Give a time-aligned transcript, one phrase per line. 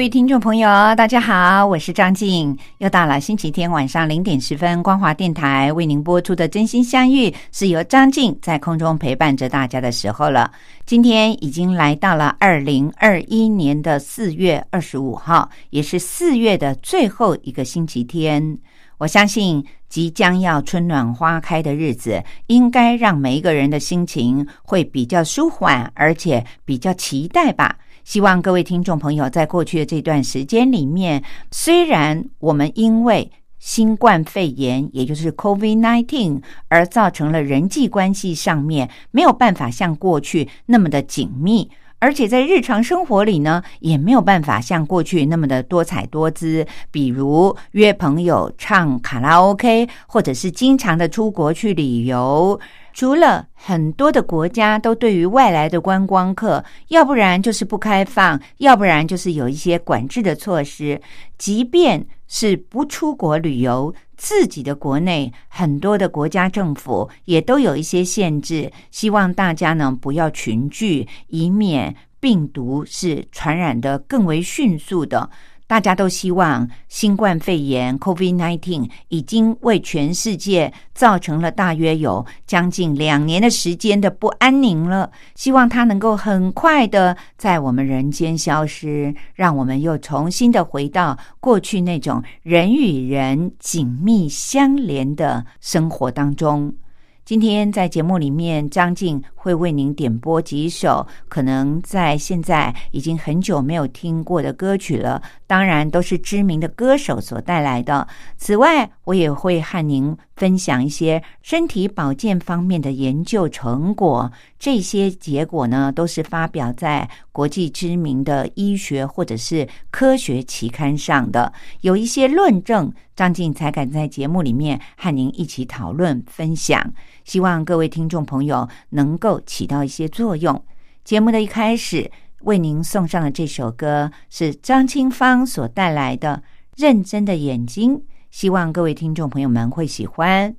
[0.00, 10.50] 各位听众朋友，大家好，我是张静，又到了星期天晚上零点十分，光华电台为您播出的《真心相遇》，是由张静在空中陪伴着大家的时候了。
[10.86, 18.56] 今天已经来到了二零二一年的四月二十五号，也是四月的最后一个星期天。
[18.96, 27.76] 我相信即将要春暖花开的日子，应该让每一个人的心情会比较舒缓，而且比较期待吧。
[28.10, 31.22] 希望各位听众朋友在过去的这段时间里面，
[31.52, 33.30] 虽然我们因为
[33.60, 52.58] 新冠肺炎，也就是 COVID-19，而造成了人际关系上面没有办法像过去那么的紧密，而且在日常生活里呢，也没有办法像过去那么的多彩多姿，比如约朋友唱卡拉 OK，或者是经常的出国去旅游。
[52.92, 61.00] 除了很多的国家都对于外来的观光客，要不然就是不开放，要不然就是有一些管制的措施。
[61.38, 75.30] 即便是不出国旅游，自己的国内很多的国家政府也都有一些限制，希望大家呢不要群聚，以免病毒是传染的更为迅速的。
[75.70, 85.12] 大家都希望新冠肺炎 （COVID-19） 已经为全世界造成了大约有将近两年的时间的不安宁了。
[85.36, 96.74] 希望它能够很快的在我们人间消失，让我们又重新的回到过去那种人与人紧密相连的生活当中。
[97.22, 105.22] 今天在节目里面，张静会为您点播几首可能在现在已经很久没有听过的歌曲了。
[105.50, 108.06] 当然，都是知名的歌手所带来的。
[108.36, 114.30] 此外，我也会和您分享一些身体保健方面的研究成果。
[114.60, 121.52] 这些结果呢，都是发表在国际知名的医学或者是科学期刊上的。
[121.80, 126.94] 有一些论证，张静才敢在节目里面和您一起讨论分享。
[127.24, 130.64] 希望各位听众朋友能够起到一些作用。
[131.02, 132.08] 节目的一开始，
[132.42, 136.42] 为您送上的这首歌是张清芳所带来的
[136.82, 137.96] 《认真的眼睛》，
[138.30, 140.54] 希望各位听众朋友们会喜欢。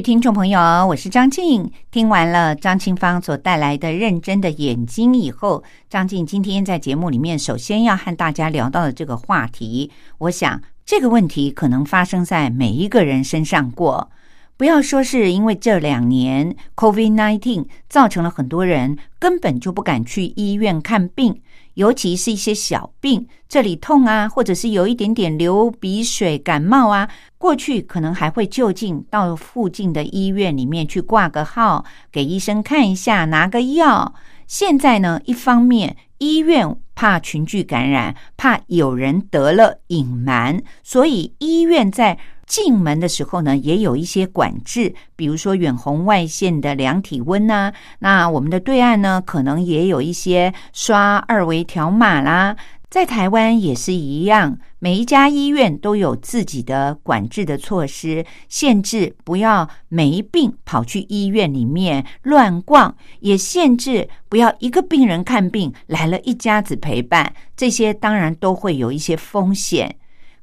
[0.00, 1.72] 听众朋友，我是张静。
[1.90, 14.10] 听完了张清芳所带来的《认真的眼睛》以后，张静今天在节目里面首先要和大家聊到的这个话题，我想这个问题可能发生在每一个人身上过。
[14.58, 21.40] 不要说是因为这两年 COVID-19 造成了很多人根本就不敢去医院看病。
[21.74, 27.08] 尤其是一些小病，这里痛啊，或者是有一点点流鼻水、感冒啊，
[27.38, 34.12] 过去可能还会就近到附近的医院里面去挂个号，给医生看一下，拿个药。
[34.48, 42.18] 现在呢，一方面医院怕群聚感染，怕有人得了隐瞒，所以医院在。
[42.48, 47.72] 进门的时候呢，也有一些管制，比如说远红外线的量体温呐。
[47.98, 52.56] 那我们的对岸呢，可能也有一些刷二维条码啦。
[52.90, 69.97] 在台湾也是一样，每一家医院都有自己的管制的措施，限制不要没病跑去医院里面乱逛，也限制不要一个病人看病来了一家子陪伴，这些当然都会有一些风险。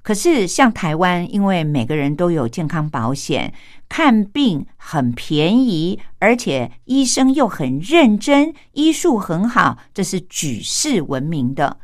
[0.06, 3.52] 可是，像台湾，因为每个人都有健康保险，
[3.90, 11.78] 看病很便宜，而且医生又很认真，医术很好，这是举世闻名的。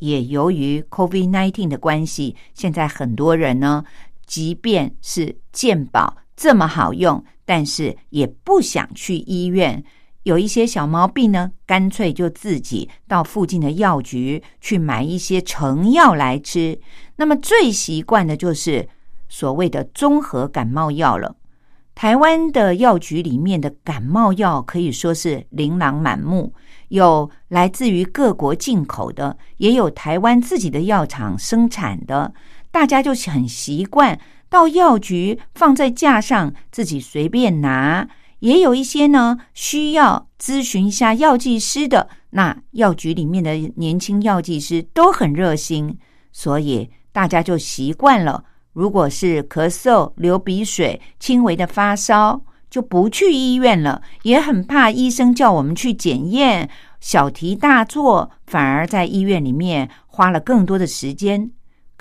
[0.00, 3.82] 也由于 COVID-19 的关系，现在很多人呢，
[4.26, 9.82] 即便是健保这么好用，但是也不想去医院。
[10.24, 16.78] 有一些小毛病呢，干脆就自己到附近的药局去买一些成药来吃。
[17.16, 18.88] 那么最习惯的就是
[19.28, 21.36] 所谓的综合感冒药了。
[21.94, 26.54] 台湾的药局里面的感冒药可以说是琳琅满目，
[26.88, 32.32] 有来自于各国进口的，也有台湾自己的药厂生产的。
[32.70, 38.08] 大家就很习惯到药局放在架上，自己随便拿。
[38.42, 42.08] 也有一些呢，需要咨询一下药剂师的。
[42.30, 45.96] 那药局里面的年轻药剂师都很热心，
[46.32, 48.42] 所以大家就习惯了。
[48.72, 56.68] 如果是咳嗽、流鼻水、轻微的发烧，就不去医院了，也很怕医生叫我们去检验。
[56.98, 61.52] 小题大做，反而在医院里面花了更多的时间。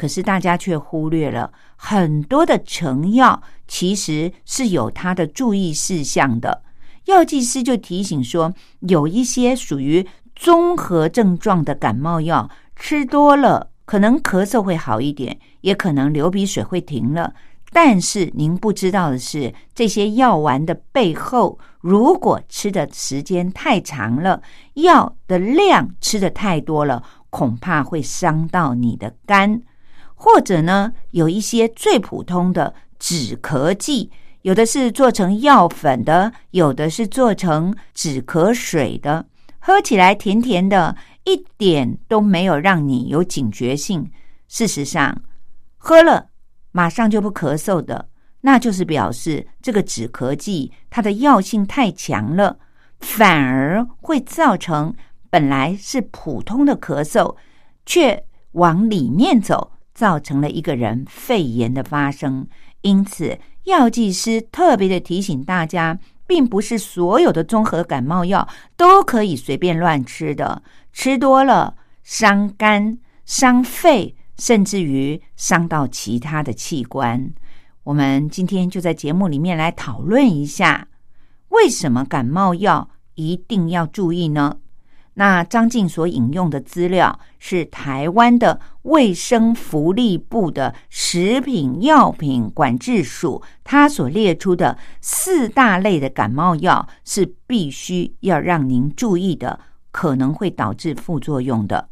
[0.02, 6.64] 可是大家却忽略了很多的成药，其实是有它的注意事项的。
[7.06, 10.04] 药剂师就提醒说，有一些属于
[10.36, 17.36] 综合症状的感冒药，吃多了可能咳嗽会好一点，也可能流鼻水会停了。
[17.72, 24.42] 但是您不知道的是，这些药丸的背后，如果吃的时间太长了，
[24.74, 29.62] 药的量吃的太多了，恐怕会伤到你的肝。
[30.24, 34.12] 或者呢，有一些最普通的止咳剂，
[34.44, 39.26] 有的是做成药粉的，有的是做成止咳水的，
[39.58, 44.12] 喝起来甜甜的，一点都没有让你有警觉性。
[44.48, 45.24] 事实上，
[45.76, 46.28] 喝了
[46.72, 48.08] 马上就不咳嗽的，
[48.42, 52.60] 那就是表示这个止咳剂它的药性太强了，
[53.00, 54.94] 反而会造成
[55.32, 57.36] 本来是普通的咳嗽，
[57.88, 59.72] 却往里面走。
[60.02, 62.48] 造成了一个人肺炎的发生，
[62.82, 77.32] 因此药剂师特别的提醒大家，并不是所有的综合感冒药都可以随便乱吃的，吃多了伤肝、伤肺，甚至于伤到其他的器官。
[77.84, 80.88] 我们今天就在节目里面来讨论一下，
[81.50, 84.58] 为什么感冒药一定要注意呢？
[85.22, 99.60] 那张静所引用的资料是台湾的卫生福利部的食品药品管制署，它所列出的四大类的感冒药是必须要让您注意的，
[99.92, 101.90] 可能会导致副作用的。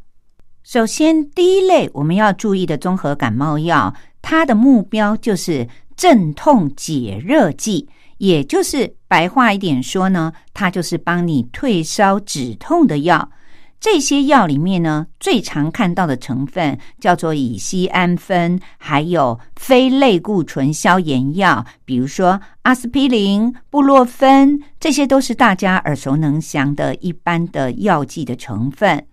[0.64, 7.88] 首先，第一类我们要注意的综合感冒药，它的目标就是镇痛解热剂。
[8.20, 13.30] 也就是白话一点说呢，它就是帮你退烧止痛的药。
[13.80, 29.06] 这些药里面呢，最常看到的成分叫做乙酰氨酚，还有非类固醇消炎药，比如说阿司匹林、布洛芬，这些都是大家耳熟能详的一般的药剂的成分。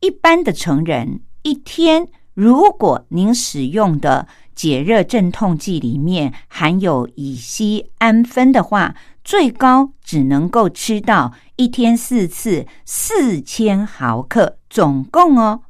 [0.00, 15.62] 一般的成人一天，如果您使用的解热镇痛剂里面含有乙酰氨酚的话，最高只能够吃到一天四次四千毫克，总共哦。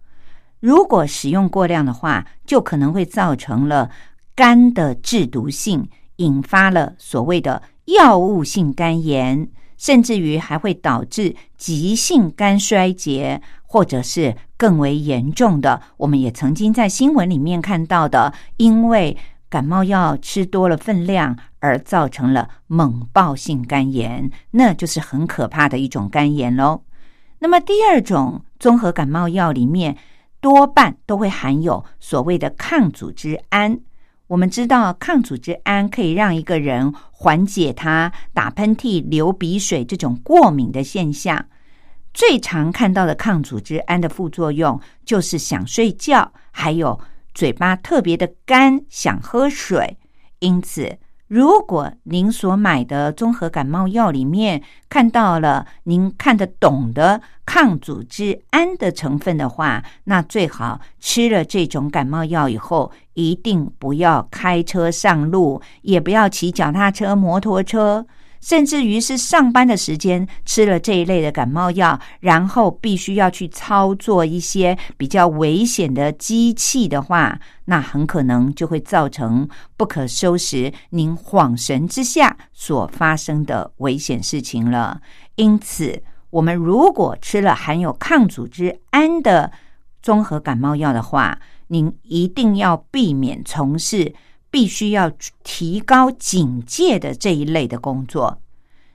[0.60, 3.90] 如果使用过量的话，就可能会造成了
[4.34, 15.83] 肝的致毒性，引发了所谓的药物性肝炎，甚至于还会导致急性肝衰竭，或者是更为严重的。
[15.97, 19.16] 我们也曾经在新闻里面看到的，因为
[19.49, 26.83] 感冒药吃多了分量而造成了猛暴性肝炎，那就是很可怕的一种肝炎喽。
[27.38, 29.97] 那么第二种综合感冒药里面，
[30.40, 33.78] 多半都会含有所谓的抗组织胺。
[34.26, 41.47] 我们知道，抗组织胺可以让一个人缓解他打喷嚏、流鼻水这种过敏的现象。
[42.14, 46.99] 最常看到的抗组织胺的副作用就是想睡觉，还有
[47.35, 49.99] 嘴巴特别的干，想喝水。
[50.38, 50.99] 因此，
[51.34, 68.06] 如果您所买的综合感冒药里面看到了您看得懂的抗组织胺的成分的话，那最好吃了这种感冒药以后，一定不要开车上路，也不要骑脚踏车、摩托车。
[68.44, 79.48] 甚至于是上班的时间吃了这一类的感冒药，然后必须要去操作一些比较危险的机器的话，那很可能就会造成
[79.78, 80.70] 不可收拾。
[80.90, 85.00] 您恍神之下所发生的危险事情了。
[85.36, 89.52] 因此，我们如果吃了含有抗组织胺的
[90.02, 94.14] 综合感冒药的话，您一定要避免从事。
[94.54, 95.11] 必须要
[95.42, 98.40] 提高警戒的这一类的工作。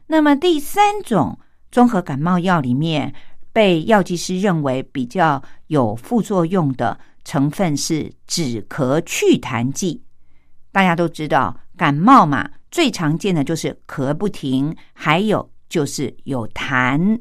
[0.07, 1.37] 那么第三种
[1.69, 3.13] 综合感冒药里面，
[3.51, 10.01] 被药剂师认为比较有副作用的成分是止咳祛痰剂。
[10.71, 17.19] 大家都知道，感冒嘛，最常见的就是咳不停，还有就是有痰。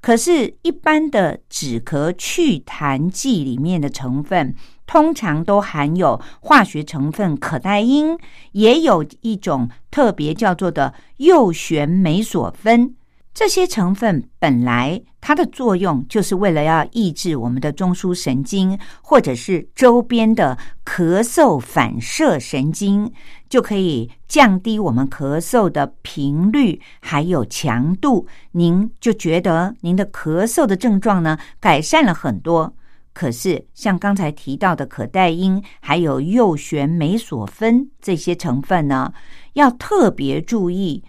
[0.00, 4.54] 可是，一般的止咳祛痰剂里面的成分。
[4.86, 8.18] 通常都含有化学成分可待因，
[8.50, 12.92] 也有一种特别叫做的右旋酶索酚。
[13.32, 23.12] 这些成分本来它的作用就是为了要抑制我们的中枢神经，或者是周边的咳嗽反射神经，
[23.50, 28.26] 就可以降低我们咳嗽的频率还有强度。
[28.52, 32.72] 您就觉得您的咳嗽的症状呢改善了很多。
[33.12, 39.12] 可是，像刚才提到的可待因，还有右旋酶索芬这些成分呢，
[39.54, 41.02] 要特别注意。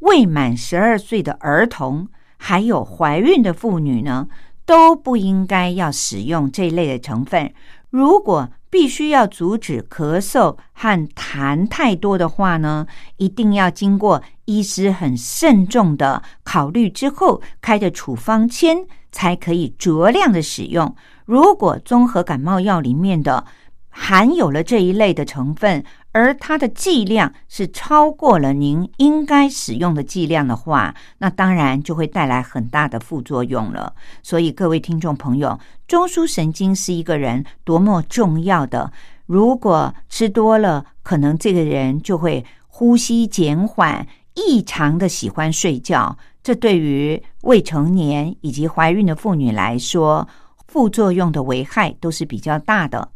[0.00, 4.28] 未满十二岁的儿童，还有怀孕的妇女呢，
[4.66, 7.50] 都不应该要使用这类的成分。
[7.88, 20.94] 如果必须要阻止咳嗽和痰太多的话呢，一定要经过医师很慎重的考虑之后开的处方签，才可以酌量的使用。
[21.24, 23.46] 如果综合感冒药里面的
[23.88, 25.82] 含有了这一类的成分，
[26.16, 33.92] 而它的剂量是超过了您应该使用的剂量的话，那当然就会带来很大的副作用了。
[34.22, 38.90] 所以，各位听众朋友，中枢神经是一个人多么重要的，
[39.26, 46.16] 如果吃多了，可能这个人就会呼吸减缓，异常的喜欢睡觉。
[46.42, 50.26] 这对于未成年以及怀孕的妇女来说，
[50.66, 53.06] 副作用的危害都是比较大的。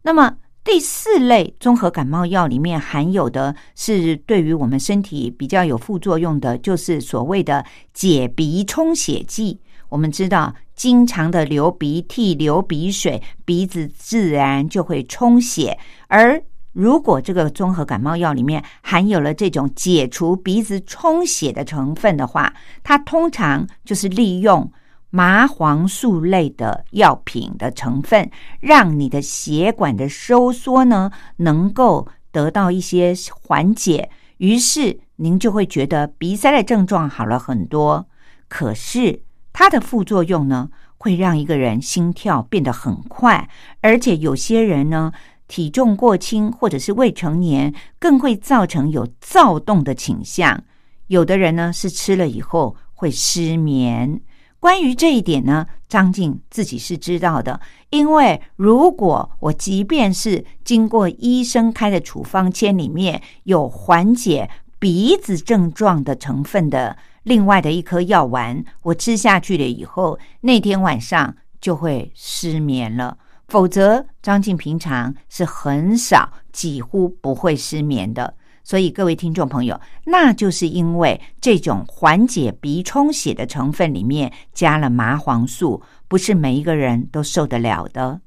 [0.00, 0.34] 那么
[0.70, 9.58] 第四类综合感冒药里面含有的是对于我们身体比较有副作用的，就是所谓的解鼻充血剂。
[9.88, 15.78] 我们知道，经常的流鼻涕、流鼻水，鼻子自然就会充血。
[16.06, 16.38] 而
[16.74, 22.52] 如果这个综合感冒药里面含有了这种解除鼻子充血的成分的话，
[22.84, 24.70] 它通常就是利用。
[25.10, 38.06] 麻黄素类的药品的成分，让你的血管的收缩呢，能够得到一些缓解，于是您就会觉得鼻塞的症状好了很多。
[38.48, 39.22] 可是
[39.52, 43.48] 它的副作用呢，会让一个人心跳变得很快，
[43.80, 45.12] 而且有些人呢，
[45.48, 50.62] 体重过轻或者是未成年，更会造成有躁动的倾向。
[51.06, 54.20] 有的人呢，是吃了以后会失眠。
[54.60, 57.60] 关于这一点呢，张静自己是知道的。
[57.90, 73.16] 因为如果我即便是经过医生开的处方签里面有缓解鼻子症状的成分的另外的一颗药丸，我吃下去了以后，那天晚上就会失眠了。
[73.48, 78.34] 否则，张静平常是很少，几乎不会失眠的。
[78.68, 88.20] 所以，各位听众朋友，那就是因为这种缓解鼻充血的成分里面加了麻黄素，不是每一个人都受得了的。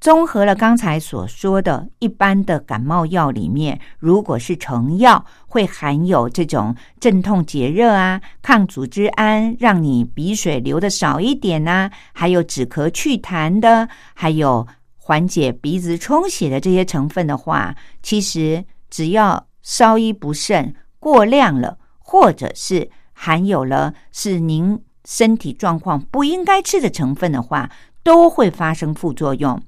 [0.00, 27.70] 综合了刚才所说的一般的感冒药里面，如果是成药，会含有这种镇痛解热啊、抗组织胺，让你鼻水流的少一点呐，还有止咳祛痰的，还有缓解鼻子充血的这些成分的话，其实只要稍一不慎、过量了，或者是含有了是您身体状况不应该吃的成分的话，
[28.02, 29.60] 都会发生副作用。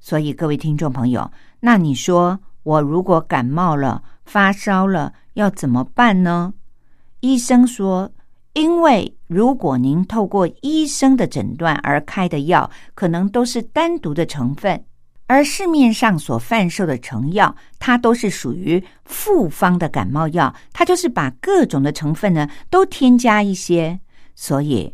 [0.00, 6.54] 所以，各位听众朋友，那你说我如果感冒了、发烧了，要怎么办呢？
[7.20, 8.10] 医生说，
[8.52, 14.84] 因为如果您透过医生的诊断而开的药，可能都是单独的成分，
[15.28, 24.00] 而市面上所贩售的成药，它都是属于复方的感冒药，它就是把各种的成分呢都添加一些，
[24.34, 24.92] 所以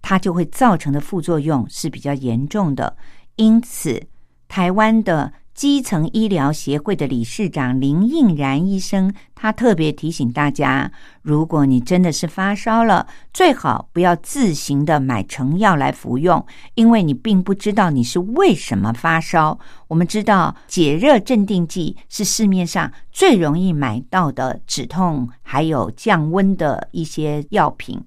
[0.00, 2.96] 它就会造成的副作用是比较严重的，
[3.36, 4.08] 因此。
[4.48, 19.58] 台湾的基层医疗协会的理事长林应然医生，他特别提醒大家：如果你真的是发烧了，最好不要自行的买成药来服用，因为你并不知道你是为什么发烧。
[19.88, 28.02] 我们知道解热镇定剂是市面上最容易买到的止痛还有降温的一些药品，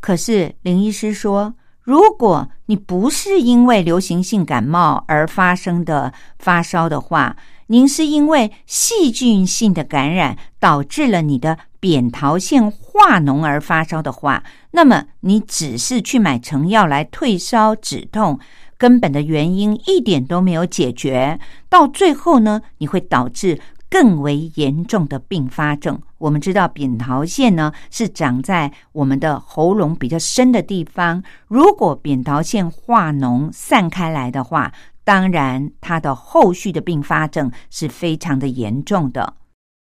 [0.00, 1.54] 可是林医师说。
[1.88, 7.34] 如果你不是因为流行性感冒而发生的发烧的话，
[7.68, 18.38] 您是因为细菌性的感染导致了你的扁桃腺化脓而发烧的话，那么你只是去买成药来退烧止痛，
[18.76, 23.58] 根本的原因一点都没有解决，到最后呢，你会导致。
[23.90, 31.22] 更为严重的并发症，我们知道扁桃腺呢是长在我们的喉咙比较深的地方。
[31.46, 34.72] 如果扁桃腺化脓散开来的话，
[35.04, 39.34] 当然它的后续的并发症是非常的严重的。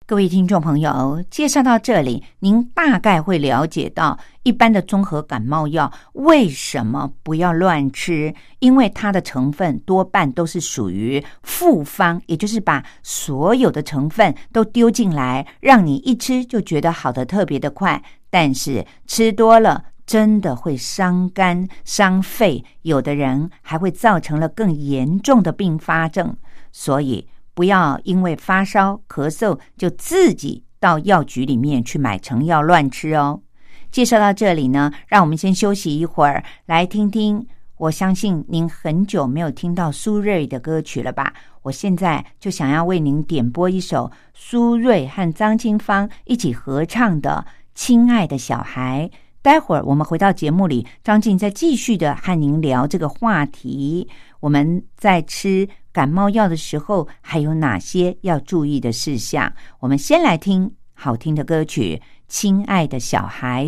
[0.09, 18.01] 各位听众朋友，介绍到这里，您大概会了解到一般的综合感冒药为什么不要乱吃，因为它的成分多半都是属于复方，也就是把所有的成分都丢进来，让你一吃就觉得好的特别的快。
[18.29, 26.37] 但是吃多了真的会伤肝伤肺，有的人还会造成了更严重的并发症，
[26.71, 27.27] 所以。
[27.57, 33.41] 不要因为发烧、咳嗽就自己到药局里面去买成药乱吃哦。
[33.89, 37.47] 介绍到这里呢，让我们先休息一会儿，来听听。
[37.77, 41.33] 我相信您很久没有听到苏芮的歌曲了吧？
[41.63, 47.43] 我现在就想要为您点播一首苏芮和张清芳一起合唱的
[47.73, 49.09] 《亲爱的小孩》。
[49.41, 54.07] 待会儿我们回到节目里，张静再继续的和您聊这个话题。
[54.41, 55.67] 我们在吃。
[55.97, 59.51] 感冒药的时候还有哪些要注意的事项？
[59.79, 63.65] 我们先来听好听的歌曲《亲爱的小孩》。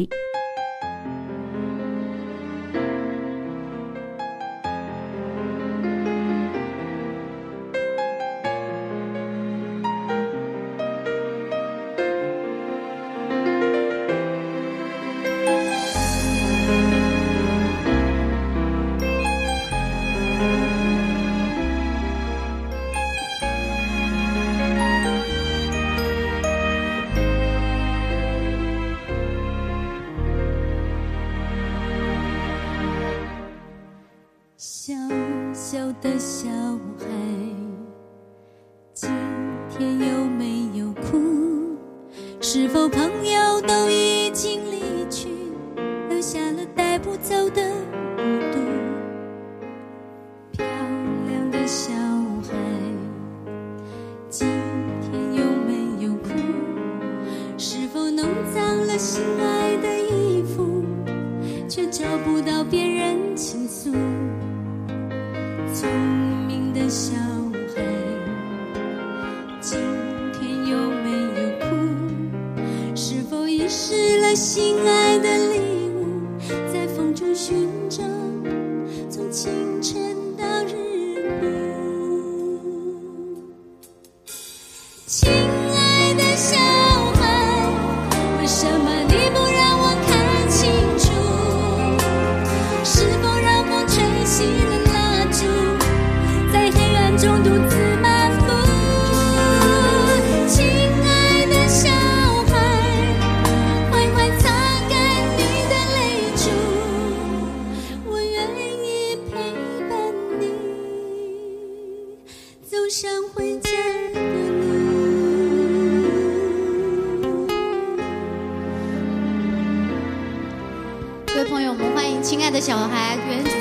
[122.49, 123.58] 爱的小孩袁泉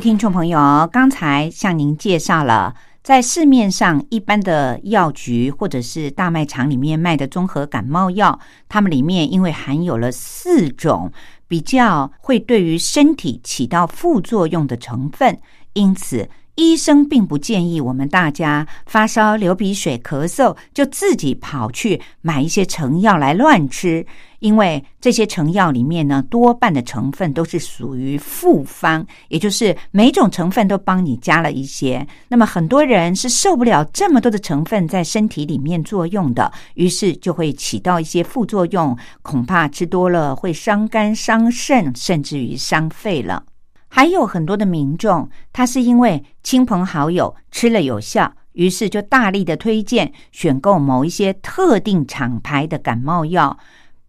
[0.00, 11.10] 听众朋友，刚才向您介绍了，在市面上一般的药局或者是大卖场里面卖的综合感冒药，它们里面因为含有了四种
[11.48, 15.38] 比较会对于身体起到副作用的成分，
[15.72, 24.04] 因此医生并不建议我们大家发烧、流鼻水、咳嗽就自己跑去买一些成药来乱吃，
[24.40, 32.04] 因为这些成药里面呢，多半的成分都是属于复方，也就是每种成分都帮你加了一些。
[32.26, 43.44] 那么很多人是受不了这么多的成分在身体里面作用的，于是就会起到一些副作用，恐怕吃多了会伤肝、伤肾，甚至于伤肺了。
[43.88, 53.58] 还有很多的民众，他是因为亲朋好友吃了有效，于是就大力的推荐选购某一些特定厂牌的感冒药。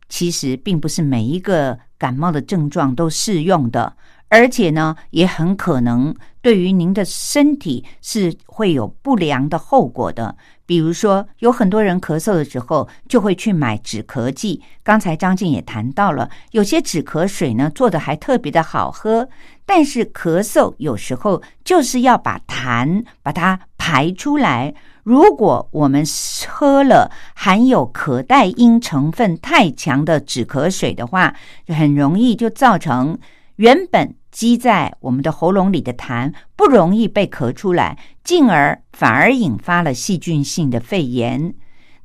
[0.10, 3.96] 其实并不是每一个感冒的症状都适用的，
[4.28, 10.36] 而且呢，也很可能对于您的身体是会有不良的后果的。
[10.66, 14.64] 比如说，有很多人咳嗽的时候就会去买止咳剂。
[14.84, 19.30] 刚才张静也谈到了，有些止咳水呢做的还特别的好喝，
[19.72, 24.74] 但是咳嗽有时候就是要把痰把它排出来。
[25.04, 26.04] 如果我们
[26.48, 31.36] 喝了含有可待因成分太强的止咳水的话，
[31.68, 33.16] 就很容易就造成
[33.58, 41.54] 原本积在我们的喉咙里的痰不容易被咳出来，进而反而引发了细菌性的肺炎。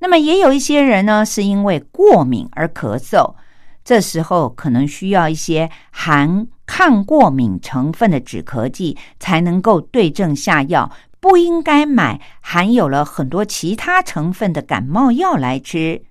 [0.01, 3.35] 那么也有一些人呢，是因为过敏而咳嗽，
[3.83, 10.91] 这时候可能需要一些含抗过敏成分的止咳剂，才能够对症下药。
[11.21, 16.03] 不应该买含有了很多其他成分的感冒药来吃。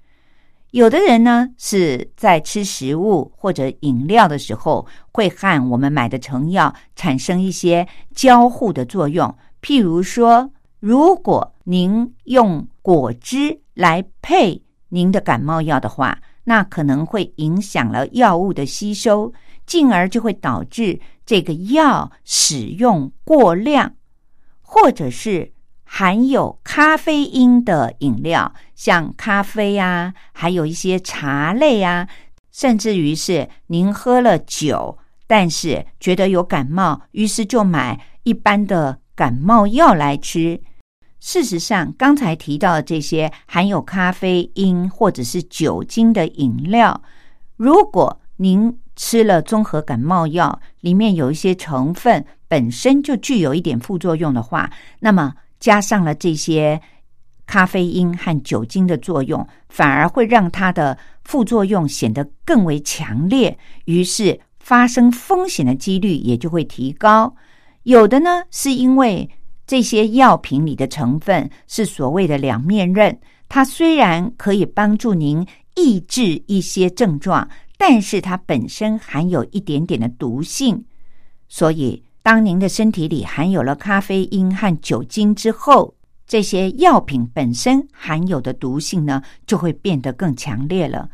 [0.72, 9.38] 有的人呢是在吃食物或者饮料的时候，会和我们买的成药产生一些交互的作用。
[9.62, 19.32] 譬如说，如果您用果汁来配您的感冒药的话，那可能会影响了药物的吸收，
[19.66, 23.96] 进而就会导致这个药使用过量，
[24.62, 32.08] 或者是含有咖啡因的饮料，像咖啡啊，还有一些茶类啊，
[32.52, 34.98] 甚至于是您喝了酒，
[35.28, 40.62] 但是觉得有感冒，于是就买一般的感冒药来吃。
[41.20, 47.02] 事实上，刚才提到的这些含有咖啡因或者是酒精的饮料，
[47.56, 56.82] 如果您吃了综合感冒药，里面有一些成分本身就具有一点副作用的话，那么加上了这些
[57.46, 67.36] 咖啡因和酒精的作用，反而会让它的副作用显得更为强烈，于是发生风险的几率也就会提高。
[67.84, 69.30] 有的呢，是因为。
[69.66, 77.48] 这些药品里的成分是所谓的两面刃，它虽然可以帮助您抑制一些症状，
[77.86, 80.86] 但是它本身含有一点点的毒性。
[81.50, 85.94] 所以，当您的身体里含有了咖啡因和酒精之后，
[86.26, 91.10] 这些药品本身含有的毒性呢，就会变得更强烈了。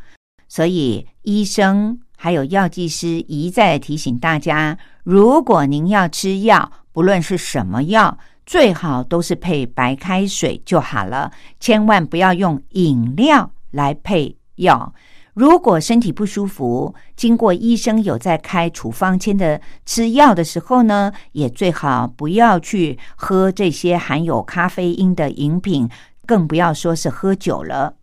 [0.47, 8.15] 所以，医生还有药剂师一再提醒大家：如果您要吃药，不论是什么药。
[8.45, 14.93] 最好都是配白开水就好了，千万不要用饮料来配药。
[15.39, 25.87] 如果身体不舒服，经过医生有在开处方签的吃药的时候呢，也最好不要去喝这些含有咖啡因的饮品，
[26.25, 27.93] 更不要说是喝酒了。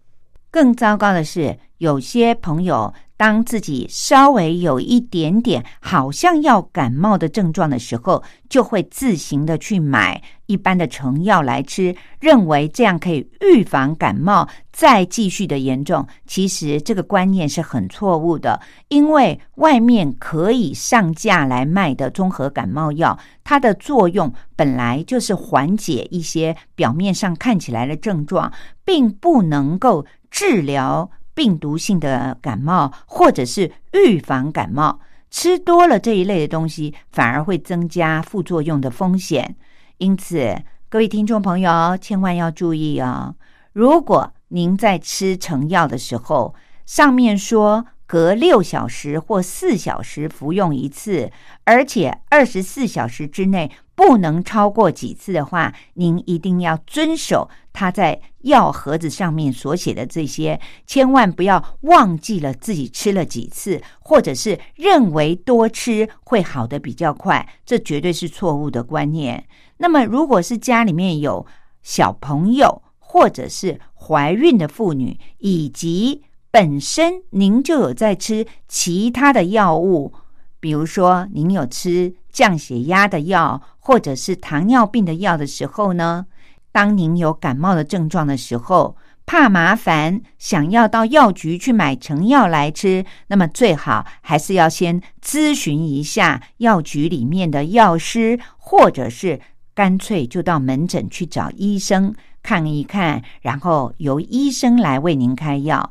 [0.51, 2.95] 更糟糕的是，有些朋友。
[3.17, 16.07] 当自己稍微有一点点好像要感冒的症状的时候，就会自行的去买一般的成药来吃，认为这样可以预防感冒再继续的严重。
[16.27, 28.53] 其实这个观念是很错误的，因为外面可以上架来卖的综合感冒药，它的作用本来就是缓解一些表面上看起来的症状，
[28.85, 31.11] 并不能够治疗。
[31.37, 34.99] 病毒性的感冒，或者是预防感冒，
[35.31, 39.55] 吃多了这一类的东西，反而会增加副作用的风险。
[39.99, 40.57] 因此，
[40.89, 43.35] 各位听众朋友，千万要注意哦。
[43.75, 46.55] 如果您在吃成药的时候，
[46.87, 51.31] 上面说隔六小时或四小时服用一次，
[51.65, 53.71] 而且二十四小时之内。
[53.97, 69.45] 不能超过几次的话，您一定要遵守他在药盒子上面所写的这些，千万不要忘记了自己吃了几次，或者是认为多吃会好的比较快，这绝对是错误的观念。
[69.79, 71.47] 那么，如果是家里面有
[71.83, 80.13] 小朋友，或者是怀孕的妇女，以及本身您就有在吃其他的药物，
[80.61, 82.15] 比如说您有吃。
[82.37, 86.27] 降血压的药，或者是糖尿病的药的时候呢？
[86.71, 99.41] 当您有感冒的症状的时候，怕麻烦，想要到药局去买成药来吃，那么最好还是要先咨询一下药局里面的药师，或者是
[99.75, 105.91] 干脆就到门诊去找医生看一看，然后由医生来为您开药。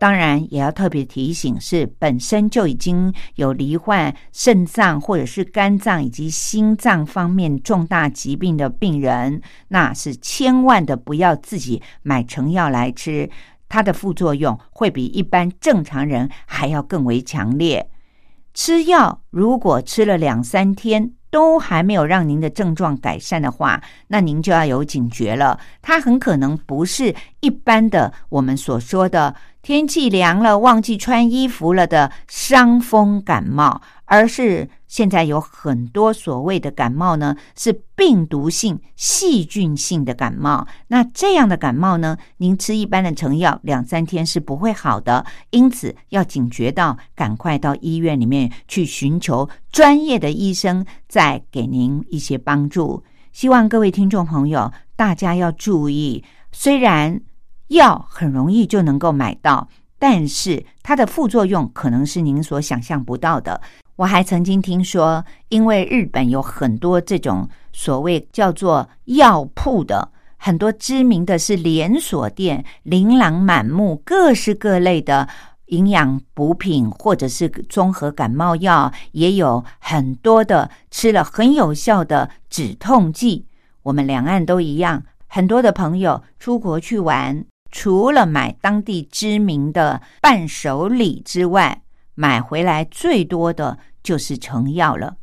[0.00, 13.28] 当然，也要特别提醒，是本身就已经有罹患肾脏或者是肝脏以及心脏方面重大疾病的病人，那是千万的不要自己买成药来吃，
[13.68, 17.90] 它的副作用会比一般正常人还要更为强烈。
[18.54, 29.36] 吃药如果吃了两三天都还没有让您的症状改善的话，那您就要有警觉了，它很可能不是一般的我们所说的。
[29.62, 40.66] 天气凉了，忘记穿衣服了的伤风感冒，而是现在有很多所谓的感冒呢，是病毒性、细菌性的感冒。
[40.88, 53.04] 那这样的感冒呢，您吃一般的成药两三天是不会好的，因此要警觉到，赶快到医院里面去寻求专业的医生，再给您一些帮助。
[53.32, 57.20] 希望各位听众朋友，大家要注意，虽然。
[57.70, 63.60] 药很容易就能够买到，但是它的副作用可能是您所想象不到的。
[63.96, 75.28] 我还曾经听说，因为日本有很多这种所谓叫做药铺的，很多知名的是连锁店，琳琅满目，各式各类的
[75.66, 83.46] 营养补品或者是综合感冒药，也有很多的吃了很有效的止痛剂。
[83.82, 91.82] 我们两岸都一样，很多的朋友出国去玩，除了买当地知名的伴手礼之外，
[92.14, 95.16] 买回来最多的就是成药了。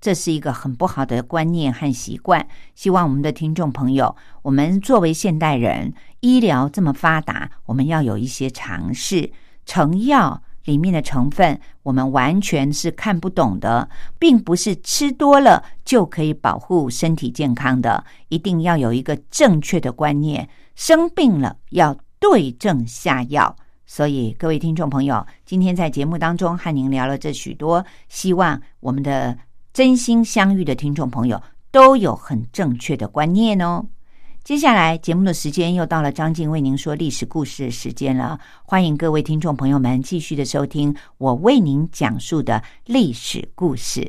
[0.00, 2.46] 这是一个很不好的观念和习惯。
[2.74, 9.32] 希望我们的听众朋友，我们作为现代人，医疗这么发达，我们要有一些尝试。
[9.64, 13.88] 成药里面的成分，我们完全是看不懂的，
[14.18, 18.04] 并不是吃多了就可以保护身体健康的。
[18.28, 23.56] 一定要有一个正确的观念，生病了要对症下药。
[23.86, 29.36] 所以，各位听众朋友，今天在节目当中和您聊了这许多，希望我们的。
[29.74, 33.84] 真心相遇的听众朋友都有很正确的观念哦。
[34.44, 44.08] 接下来节目的时间又到了张静为您说历史故事的时间了，欢迎各位听众朋友们继续的收听我为您讲述的历史故事。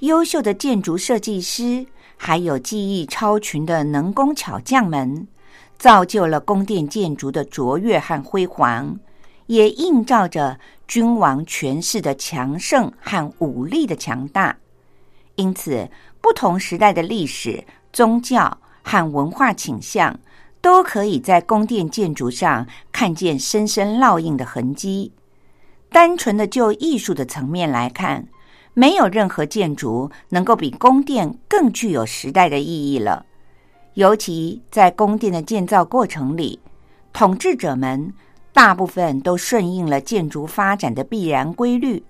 [0.00, 1.84] 优秀的建筑设计师，
[2.16, 5.28] 还有技艺超群的能工巧匠们，
[5.78, 8.98] 造就了宫殿建筑的卓越和辉煌，
[9.46, 14.56] 也映照着君王权势的强盛和武力的强大。
[15.34, 15.90] 因此，
[16.22, 20.18] 不同时代的历史、宗教和文化倾向，
[20.62, 25.12] 都可以在宫殿建筑上看见深深烙印的痕迹。
[25.90, 28.28] 单纯的就艺术的层面来看，
[28.74, 33.24] 没有任何建筑能够比宫殿更具有时代的意义了。
[33.94, 36.58] 尤其在宫殿的建造过程里，
[37.12, 38.12] 统治者们
[38.52, 42.02] 大部分都顺应了建筑发展的必然规律，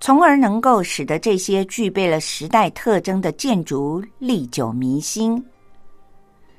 [0.00, 5.44] 从而能够使得这些具备了时代特征的建筑历久弥新。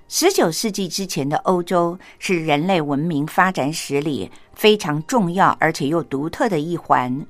[0.08, 7.26] 十九世纪之前的欧洲是人类文明发展史里非常重要而且又独特的一环。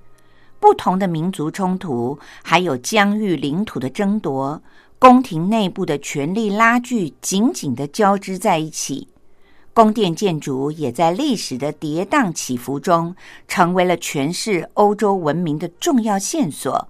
[0.59, 4.61] 不同的民族冲突，还有疆域领土的争夺，
[4.99, 9.07] 宫廷内部的权力拉锯紧紧的交织在一起。
[9.73, 13.15] 宫殿建筑也在历史的跌宕起伏中，
[13.47, 16.89] 成为了诠释欧洲文明的重要线索。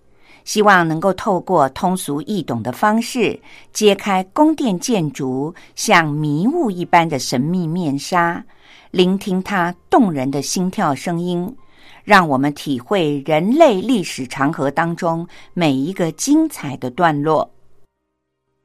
[0.43, 3.39] 希望能够透过通俗易懂的方式，
[3.73, 8.43] 揭开宫殿建筑像迷雾一般的神秘面纱，
[8.91, 11.55] 聆听它动人的心跳声音，
[12.03, 17.49] 让我们体会人类历史长河当中每一个精彩的段落。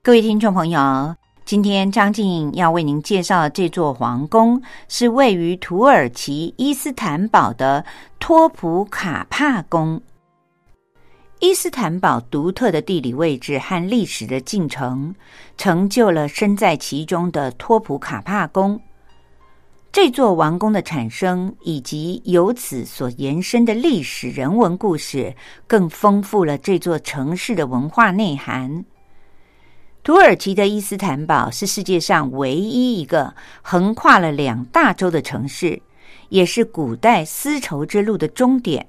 [0.03, 1.15] 各位听众朋友，
[1.45, 7.85] 今天张静要为您介绍的这座皇宫，是位于土耳其伊斯坦堡的
[8.19, 10.01] 托普卡帕宫。
[11.47, 15.15] 伊斯坦堡独特的地理位置和历史的进程，
[15.57, 18.81] 成就了身在其中的托普卡帕宫。
[19.93, 25.37] 这座王宫的产生，以及由此所延伸的历史人文故事，
[25.69, 28.85] 更丰富了这座城市的文化内涵。
[30.03, 33.33] 土耳其的伊斯坦堡是世界上唯一一个
[33.63, 35.81] 横跨了两大洲的城市，
[36.29, 38.89] 也是古代丝绸之路的终点。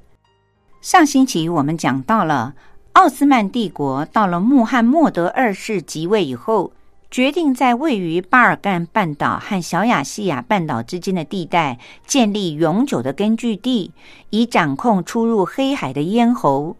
[0.82, 2.54] 上星期我们讲到了
[2.94, 6.72] 奥斯曼帝国到了穆罕默德二世即位以后，
[7.12, 13.92] 决定在位于巴尔干半岛和小亚细亚半岛之间的地带建立永久的根据地，
[14.30, 16.76] 以掌控出入黑海的咽喉。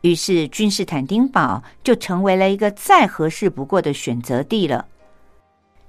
[0.00, 4.86] 于是，君士坦丁堡就成为了一个再合适不过的选择地了。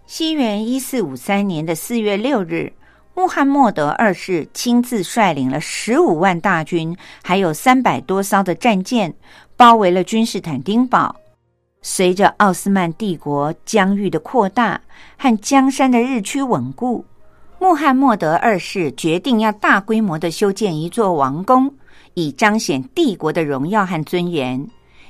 [0.05, 2.73] 西元一四五三年的四月六日。
[3.13, 9.13] 穆罕默德二世亲自率领了十五万大军，还有三百多艘的战舰，
[9.57, 11.13] 包围了君士坦丁堡。
[11.81, 14.79] 随着奥斯曼帝国疆域的扩大
[15.17, 17.03] 和江山的日趋稳固，
[17.59, 21.73] 穆罕默德二世决定要大规模的修建一座王宫，
[22.13, 24.65] 以彰显帝国的荣耀和尊严。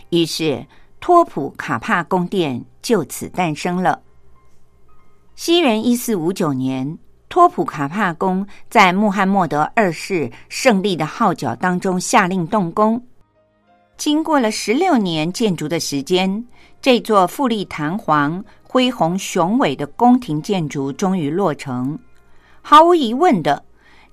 [0.10, 0.66] 于是，
[0.99, 4.02] 托普卡帕宫殿就此诞生了。
[5.36, 6.97] 西元一四五九年。
[7.32, 13.01] 托普卡帕宫在穆罕默德二世胜利的号角当中下令动工。
[13.95, 16.45] 经过了十六年建筑的时间，
[16.82, 21.97] 这座富丽堂皇、恢宏雄伟的宫廷建筑终于落成。
[22.61, 23.63] 毫无疑问的，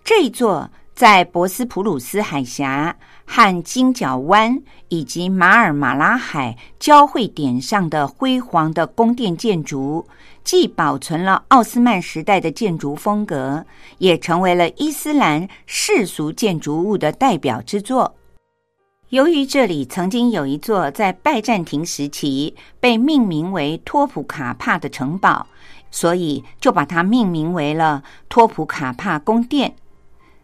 [0.04, 2.94] 这座在博斯普鲁斯海峡
[3.26, 4.56] 和金角湾
[4.90, 10.06] 以及马尔马拉海交汇点上的辉煌的宫殿建筑。
[10.49, 13.66] 既保存了奥斯曼时代的建筑风格，
[13.99, 18.14] 也成为了伊斯兰世俗建筑物的代表之作。
[19.11, 25.46] 由于这里曾经有一座在拜占庭时期被命名为托普卡帕的城堡，
[25.90, 29.76] 所以就把它命名为了托普卡帕宫殿。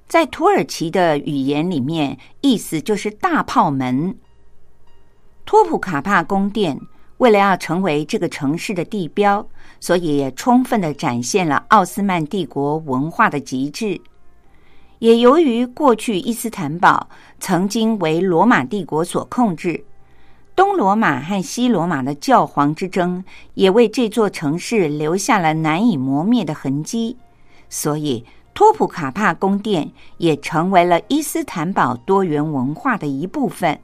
[0.06, 4.18] 在土耳其的语言里面，意思就是大炮门。
[5.46, 6.78] 托普卡帕宫殿。
[7.18, 9.46] 为了要成为这个城市的地标，
[9.84, 14.00] 所以也充分的展现了奥斯曼帝国文化的极致。
[14.98, 17.06] 也由于过去伊斯坦堡
[17.38, 19.84] 曾经为罗马帝国所控制，
[20.56, 23.22] 东罗马和西罗马的教皇之争
[23.52, 27.18] 也为这座城市留下了难以磨灭的痕迹，
[27.68, 28.24] 所以
[28.54, 33.78] 托普卡帕宫殿也成为了伊斯坦堡多元文化的一部分。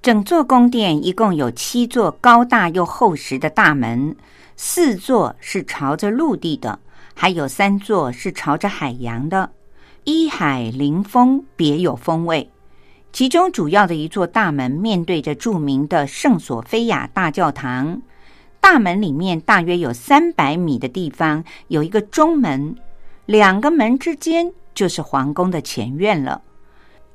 [0.00, 4.14] 整座宫殿一共有七座高大又厚实的大门，
[4.56, 6.78] 四座是朝着陆地的，
[7.14, 9.50] 还有三座是朝着海洋的，
[10.04, 12.48] 依海临风，别有风味。
[13.12, 18.00] 其中主要的一座大门面对着著名的圣索菲亚大教堂，
[18.60, 22.76] 大门里面大约有三百米的地方有一个中门，
[23.26, 26.42] 两个门之间就是皇宫的前院了。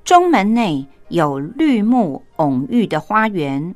[0.04, 0.88] 中门内。
[1.10, 3.74] 有绿木蓊郁的花园，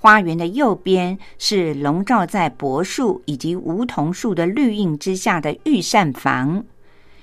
[0.00, 6.64] 花园的右边是笼罩在柏树以及梧桐树的绿荫之下的御膳房，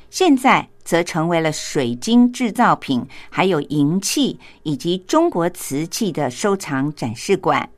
[0.09, 7.69] 现在则成为了水晶制造品、还有银器以及中国瓷器的收藏展示馆。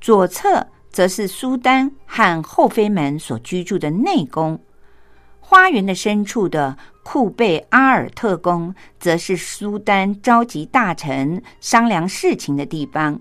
[0.00, 4.56] 左侧则是苏丹和后妃们所居住的内宫；
[5.40, 13.20] 花园的深处的库贝阿尔特宫，则是苏丹召集大臣商量事情的地方。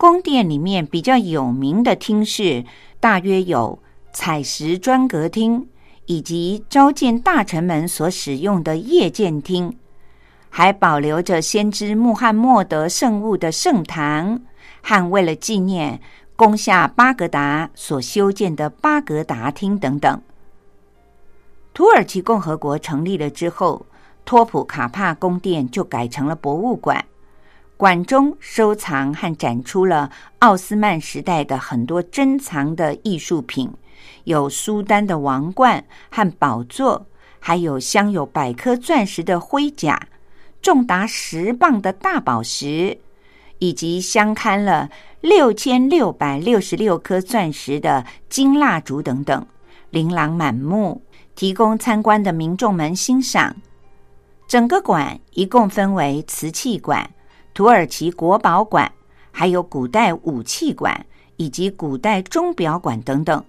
[0.00, 2.64] 宫殿里面比较有名的厅室，
[3.00, 3.78] 大约有
[4.14, 5.68] 采石专阁厅，
[6.06, 9.76] 以及召见大臣们所使用的夜见厅。
[10.48, 14.40] 还保留着先知穆罕默德圣物的圣堂，
[14.80, 16.00] 和为了纪念
[16.34, 20.22] 攻下巴格达所修建的巴格达厅等等。
[21.74, 23.84] 土耳其共和国成立了之后，
[24.24, 27.04] 托普卡帕宫殿就改成了博物馆，
[27.80, 30.10] 馆中收藏和展出了
[30.40, 33.72] 奥斯曼时代的很多珍藏的艺术品，
[34.24, 37.06] 有苏丹的王冠和宝座，
[37.38, 39.98] 还有镶有百颗钻石的盔甲。
[40.60, 42.98] 重达十磅的大宝石，
[43.60, 44.90] 以及相刊了
[45.22, 49.46] 六千六百六十六颗钻石的金蜡烛等等，
[49.88, 51.00] 琳琅满目，
[51.34, 53.56] 提供参观的民众们欣赏。
[54.46, 57.08] 整个馆一共分为瓷器馆、
[57.60, 58.90] 土耳其国宝馆，
[59.30, 61.04] 还有古代武器馆
[61.36, 63.44] 以及古代钟表馆等等。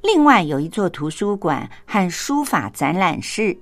[0.00, 3.54] 另外有一座图书馆和书法展览室。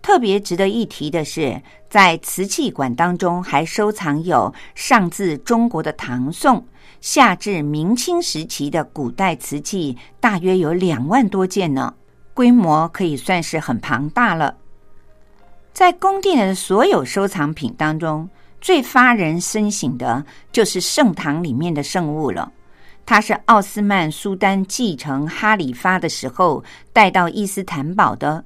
[0.00, 6.64] 特别值得一提的是，在瓷器馆当中还收藏有上自中国的唐宋、
[7.00, 11.92] 下至明清时期的古代瓷器，大约有两万多件呢，
[12.32, 14.54] 规模可以算是很庞大了。
[15.72, 18.30] 在宫殿的所有收藏品当中，
[18.64, 22.50] 最发人深省的就是圣堂里面的圣物了。
[23.04, 28.42] 它是奥斯曼苏丹继承哈里发的时候带到伊斯坦堡的。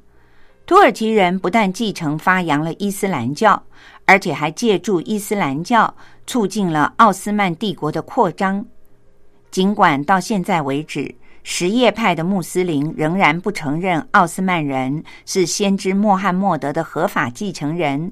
[0.67, 3.63] 土耳其人不但继承发扬了伊斯兰教，
[4.07, 5.95] 而且还借助伊斯兰教
[6.27, 8.67] 促进了奥斯曼帝国的扩张。
[9.53, 11.15] 尽管到现在为止，
[11.45, 18.11] 什叶派的穆斯林仍然不承认奥斯曼人是先知穆罕默德的合法继承人，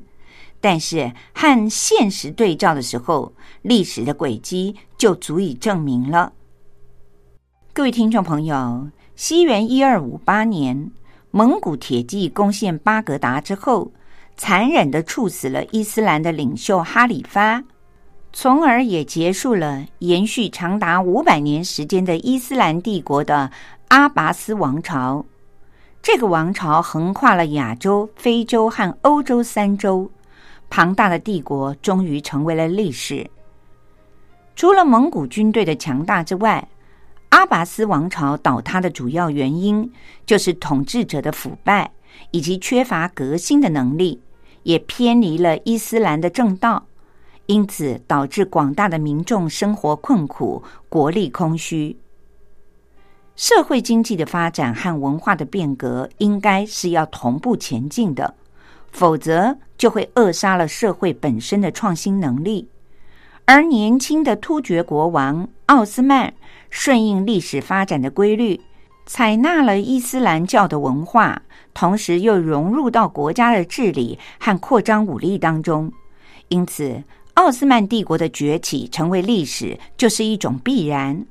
[0.68, 6.32] 但是和现实对照的时候，历史的轨迹就足以证明了。
[7.72, 10.90] 各位听众朋友，西元一二五八年。
[11.30, 13.92] 蒙古铁骑攻陷巴格达之后，
[14.36, 17.62] 残忍的处死了伊斯兰的领袖哈里发，
[18.32, 23.52] 从而也结束了延续长达五百年时间的伊斯兰帝国的
[23.86, 25.24] 阿拔斯王朝。
[26.02, 30.10] 这个王朝横跨了亚洲、非洲和欧洲三洲，
[30.68, 33.28] 庞大的帝国终于成为了历史。
[34.54, 36.68] 除了蒙古军队的强大之外，
[37.28, 39.92] 阿拔斯王朝倒塌的主要原因，
[40.24, 41.92] 就是统治者的腐败
[42.30, 44.22] 以及缺乏革新的能力，
[44.62, 46.86] 也偏离了伊斯兰的正道，
[47.44, 51.98] 因此导致广大的民众生活困苦、国力空虚。
[53.34, 58.34] 社会经济的发展和文化的变革，应该是要同步前进的，
[58.96, 62.66] 否则就会扼杀了社会本身的创新能力。
[63.44, 66.32] 而年轻的突厥国王奥斯曼。
[66.68, 68.60] 顺应历史发展的规律，
[69.06, 71.40] 采纳了伊斯兰教的文化，
[71.72, 75.90] 同时又融入到国家的治理和扩张武力当中。
[76.48, 77.02] 因此，
[77.34, 81.24] 奥斯曼帝国的崛起成为历史，就是一种必然。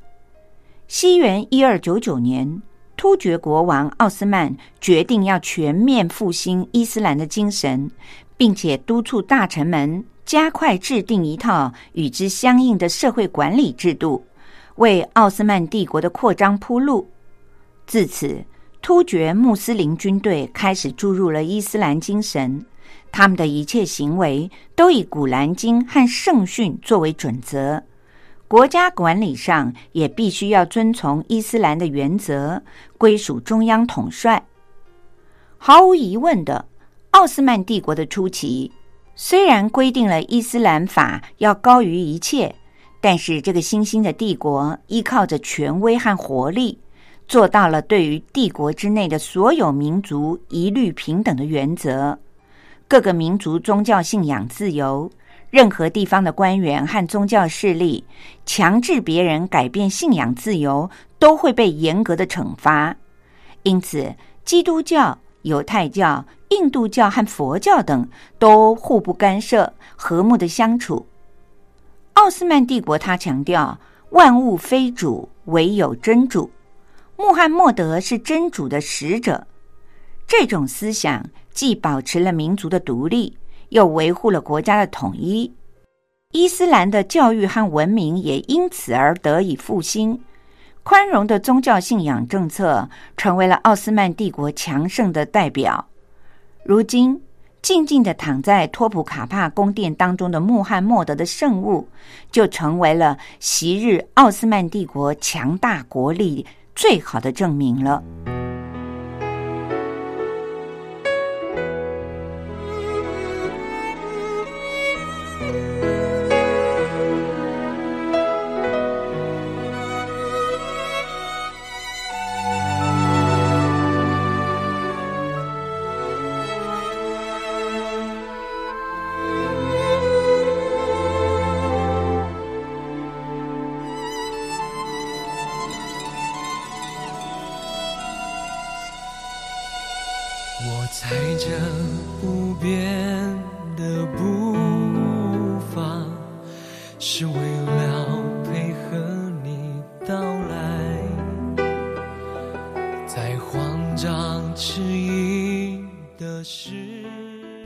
[0.88, 2.62] 西元一二九九年，
[2.98, 7.92] 突厥国王奥斯曼决定要全面复兴伊斯兰的精神，
[8.38, 14.26] 并且督促大臣们加快制定一套与之相应的社会管理制度。
[14.76, 17.10] 为奥斯曼帝国的扩张铺路。
[17.88, 18.44] 自此，
[18.82, 22.66] 突厥穆斯林军队开始注入了伊斯兰精神，
[23.12, 27.84] 他们的一切行为都以《古兰经》和圣训作为准则。
[28.48, 32.62] 国家管理上也必须要遵从伊斯兰的原则，
[32.98, 34.46] 归属中央统帅。
[35.58, 36.66] 毫无疑问的，
[37.12, 38.72] 奥斯曼帝国的初期
[39.16, 42.54] 虽然规定了伊斯兰法要高于一切。
[43.02, 46.80] 但是，这个新兴的帝国依靠着权威和活力，
[47.28, 52.18] 做到了对于帝国之内的所有民族一律平等的原则。
[52.88, 55.08] 各个民族宗教信仰自由，
[55.56, 58.04] 任何地方的官员和宗教势力
[58.46, 62.94] 强制别人改变信仰自由，都会被严格的惩罚。
[63.64, 68.06] 因此，基督教、犹太教、印度教和佛教等
[68.38, 71.08] 都互不干涉，和睦的相处。
[72.16, 73.80] 奥斯曼帝国，他强调
[74.10, 76.52] 万物非主，唯有真主。
[77.16, 79.48] 穆罕默德是真主的使者。
[80.28, 83.38] 这种思想既保持了民族的独立，
[83.70, 85.52] 又维护了国家的统一。
[86.32, 90.20] 伊斯兰的教育和文明也因此而得以复兴。
[90.84, 92.88] 宽容的宗教信仰政策
[93.18, 95.88] 成为了奥斯曼帝国强盛的代表。
[96.64, 97.20] 如今，
[97.62, 101.88] 静静的躺在托普卡帕宫殿当中的穆罕默德的圣物，
[102.32, 106.46] 就成为了昔日奥斯曼帝国强大国力
[106.76, 108.04] 最好的证明了。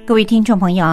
[0.10, 0.84] 各位听众朋友，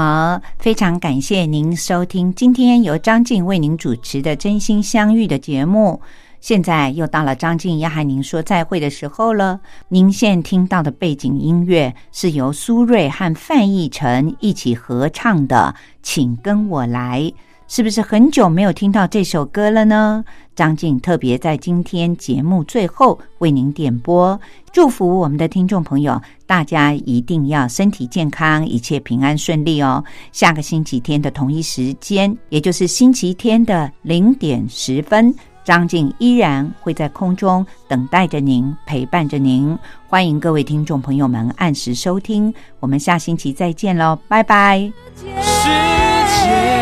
[0.59, 6.03] 非常感谢您收听今天由张静为您主持的《真心相遇》的节目。
[6.39, 9.59] 现在又到了张静要和您说再会的时候了。
[9.89, 17.23] 您现听到的背景音乐是由苏芮和范逸臣一起合唱的《请跟我来》，
[17.69, 20.25] 是不是很久没有听到这首歌了呢？
[20.55, 24.41] 张静特别在今天节目最后为您点播，
[24.73, 30.03] 祝福我们的听众朋友，大家一定要身体健康，一切平安顺利哦。
[30.33, 35.35] 下个星期天的同一时间，也就是星期天的零点十分。
[35.65, 39.77] 张静依然会在空中等待着您，陪伴着您。
[40.07, 44.79] 欢迎各位听众朋友们按时收听，我们下星期再见喽，拜拜。
[45.17, 46.76] 世界，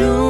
[0.00, 0.27] you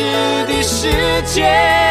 [0.00, 0.06] 是
[0.46, 0.88] 的世
[1.26, 1.89] 界。